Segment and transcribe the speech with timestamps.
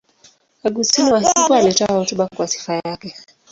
[0.63, 3.15] Augustino wa Hippo alitoa hotuba kwa sifa yake.